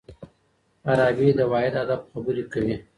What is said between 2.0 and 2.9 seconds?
خبري کوي.